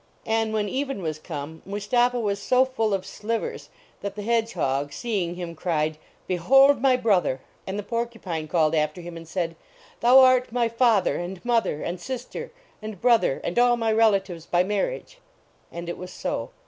[0.25, 3.69] And when even was come Mustapha was so full of slivers
[4.01, 8.99] that the hedge hog, seeing him, cried," Behold my brother!" And the porcupine called after
[9.01, 9.55] him and said,
[9.99, 12.51] Thou art my father and mother, and sister
[12.81, 15.17] and brother, and all my relatives by mar riage!"
[15.71, 16.49] And it was so.